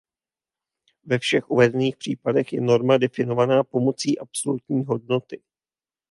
Ve 1.05 1.19
všech 1.19 1.49
uvedených 1.51 1.97
případech 1.97 2.53
je 2.53 2.61
norma 2.61 2.97
definovaná 2.97 3.63
pomocí 3.63 4.19
absolutní 4.19 4.85
hodnoty. 4.85 5.41